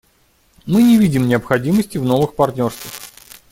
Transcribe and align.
Мы 0.65 0.81
не 0.81 0.97
видим 0.97 1.27
необходимости 1.27 1.99
в 1.99 2.05
новых 2.05 2.33
партнерствах. 2.35 2.91